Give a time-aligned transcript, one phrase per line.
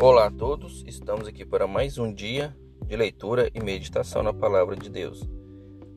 [0.00, 2.56] Olá a todos, estamos aqui para mais um dia
[2.86, 5.28] de leitura e meditação na palavra de Deus.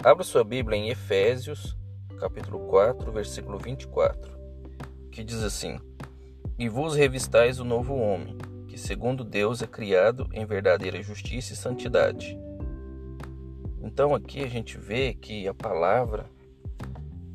[0.03, 1.77] Abra sua Bíblia em Efésios,
[2.19, 4.35] capítulo 4, versículo 24,
[5.11, 5.79] que diz assim:
[6.57, 8.35] E vos revistais o novo homem,
[8.67, 12.35] que segundo Deus é criado em verdadeira justiça e santidade.
[13.83, 16.25] Então aqui a gente vê que a palavra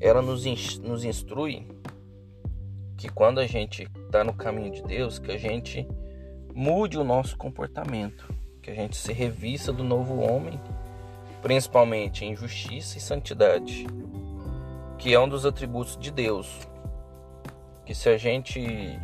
[0.00, 0.44] ela nos,
[0.80, 1.68] nos instrui
[2.96, 5.86] que quando a gente está no caminho de Deus, que a gente
[6.56, 10.58] mude o nosso comportamento, que a gente se revista do novo homem,
[11.42, 13.86] principalmente em justiça e santidade,
[14.96, 16.66] que é um dos atributos de Deus.
[17.84, 18.98] Que se a gente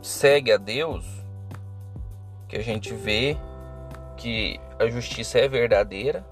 [0.00, 1.04] segue a Deus,
[2.48, 3.36] que a gente vê
[4.16, 6.24] que a justiça é verdadeira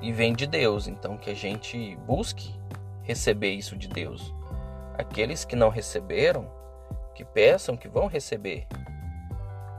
[0.00, 2.54] e vem de Deus, então que a gente busque
[3.02, 4.32] receber isso de Deus.
[4.96, 6.61] Aqueles que não receberam,
[7.14, 8.66] que peçam que vão receber.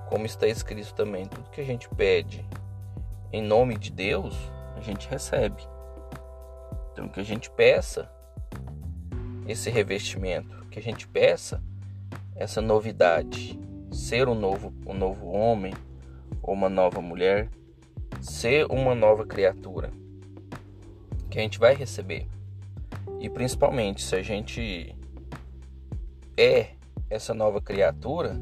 [0.09, 2.45] Como está escrito também, tudo que a gente pede
[3.31, 4.35] em nome de Deus,
[4.75, 5.67] a gente recebe.
[6.91, 8.11] Então que a gente peça
[9.47, 11.63] esse revestimento, que a gente peça
[12.35, 13.59] essa novidade,
[13.91, 15.73] ser um novo, um novo homem
[16.41, 17.49] ou uma nova mulher,
[18.21, 19.91] ser uma nova criatura,
[21.29, 22.27] que a gente vai receber.
[23.19, 24.95] E principalmente se a gente
[26.37, 26.67] é
[27.13, 28.35] essa nova criatura,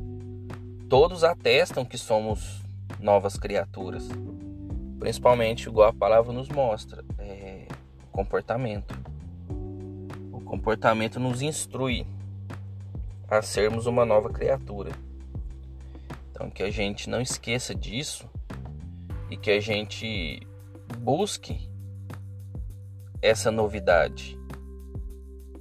[0.87, 2.61] todos atestam que somos
[3.01, 4.07] novas criaturas.
[4.97, 7.67] Principalmente igual a palavra nos mostra, é,
[8.01, 8.97] o comportamento.
[10.31, 12.07] O comportamento nos instrui
[13.27, 14.91] a sermos uma nova criatura.
[16.31, 18.29] Então que a gente não esqueça disso
[19.29, 20.47] e que a gente
[20.97, 21.69] busque
[23.21, 24.39] essa novidade.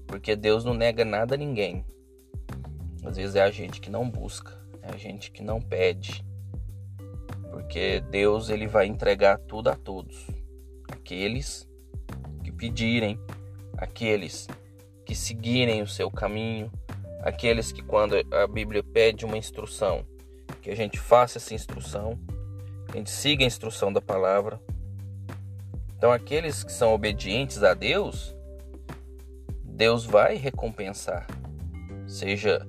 [0.07, 1.85] Porque Deus não nega nada a ninguém.
[3.05, 6.25] Às vezes é a gente que não busca, é a gente que não pede.
[7.51, 10.27] Porque Deus ele vai entregar tudo a todos.
[10.91, 11.69] Aqueles
[12.45, 13.19] que pedirem,
[13.77, 14.47] aqueles
[15.05, 16.71] que seguirem o seu caminho,
[17.23, 20.05] aqueles que quando a Bíblia pede uma instrução,
[20.63, 22.19] que a gente faça essa instrução,
[22.87, 24.61] que a gente siga a instrução da palavra.
[25.97, 28.35] Então aqueles que são obedientes a Deus,
[29.65, 31.27] Deus vai recompensar,
[32.07, 32.67] seja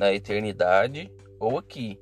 [0.00, 2.00] na eternidade ou aqui,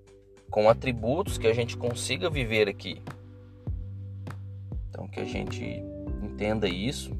[0.53, 3.03] com atributos que a gente consiga viver aqui.
[4.88, 5.82] Então que a gente
[6.22, 7.10] entenda isso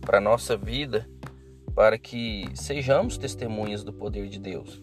[0.00, 1.10] para nossa vida,
[1.74, 4.80] para que sejamos testemunhas do poder de Deus.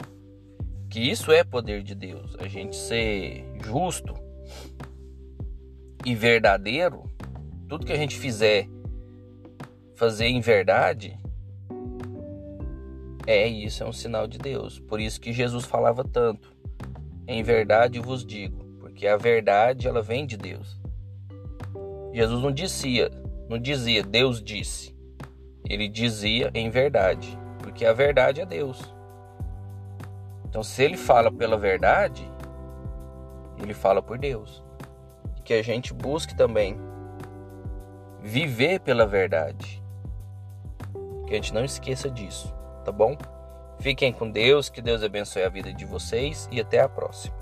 [0.89, 4.13] Que isso é poder de Deus, a gente ser justo
[6.05, 7.03] e verdadeiro,
[7.69, 8.67] tudo que a gente fizer
[9.95, 11.17] fazer em verdade,
[13.27, 14.79] é, isso é um sinal de Deus.
[14.79, 16.55] Por isso que Jesus falava tanto.
[17.27, 20.79] Em verdade vos digo, porque a verdade ela vem de Deus.
[22.13, 23.09] Jesus não dizia,
[23.47, 24.95] não dizia Deus disse.
[25.69, 28.81] Ele dizia em verdade, porque a verdade é Deus.
[30.49, 32.29] Então, se ele fala pela verdade,
[33.61, 34.61] ele fala por Deus.
[35.45, 36.77] Que a gente busque também
[38.19, 39.81] viver pela verdade.
[41.25, 42.53] Que a gente não esqueça disso
[42.83, 43.17] tá bom?
[43.79, 47.35] Fiquem com Deus, que Deus abençoe a vida de vocês e até a próxima.